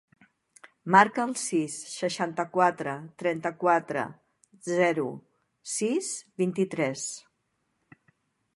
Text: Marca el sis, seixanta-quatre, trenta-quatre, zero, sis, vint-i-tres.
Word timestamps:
Marca 0.93 1.25
el 1.31 1.33
sis, 1.41 1.75
seixanta-quatre, 1.95 2.95
trenta-quatre, 3.23 4.07
zero, 4.71 5.07
sis, 5.75 6.09
vint-i-tres. 6.43 7.05